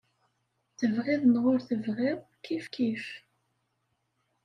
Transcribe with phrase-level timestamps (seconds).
[0.77, 3.05] Tebɣiḍ neɣ ur tebɣiḍ, kifkif.